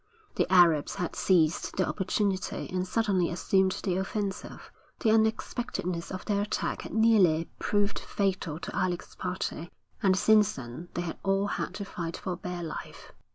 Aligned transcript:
The 0.33 0.51
Arabs 0.51 0.95
had 0.95 1.15
seized 1.15 1.77
the 1.77 1.87
opportunity 1.87 2.67
and 2.71 2.87
suddenly 2.87 3.29
assumed 3.29 3.79
the 3.83 3.97
offensive. 3.97 4.71
The 5.01 5.11
unexpectedness 5.11 6.09
of 6.11 6.25
their 6.25 6.41
attack 6.41 6.81
had 6.81 6.93
nearly 6.95 7.49
proved 7.59 7.99
fatal 7.99 8.57
to 8.61 8.75
Alec's 8.75 9.13
party, 9.13 9.69
and 10.01 10.17
since 10.17 10.53
then 10.53 10.89
they 10.95 11.03
had 11.03 11.19
all 11.21 11.45
had 11.45 11.75
to 11.75 11.85
fight 11.85 12.17
for 12.17 12.35
bare 12.35 12.63
life. 12.63 13.11